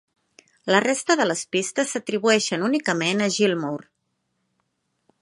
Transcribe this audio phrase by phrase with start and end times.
[0.75, 3.81] La resta de les pistes s'atribueixen únicament a Gilmour.